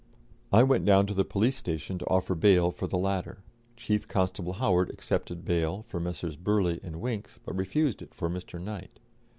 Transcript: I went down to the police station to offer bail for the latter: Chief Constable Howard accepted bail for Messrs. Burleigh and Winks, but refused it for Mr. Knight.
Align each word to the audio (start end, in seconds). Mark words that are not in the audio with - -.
I 0.51 0.63
went 0.63 0.85
down 0.85 1.05
to 1.05 1.13
the 1.13 1.23
police 1.23 1.57
station 1.57 1.99
to 1.99 2.05
offer 2.07 2.33
bail 2.33 2.71
for 2.71 2.87
the 2.87 2.97
latter: 2.97 3.43
Chief 3.77 4.07
Constable 4.07 4.53
Howard 4.53 4.89
accepted 4.89 5.45
bail 5.45 5.83
for 5.87 5.99
Messrs. 5.99 6.35
Burleigh 6.35 6.79
and 6.81 6.99
Winks, 6.99 7.37
but 7.45 7.55
refused 7.55 8.01
it 8.01 8.15
for 8.15 8.27
Mr. 8.27 8.59
Knight. 8.59 8.97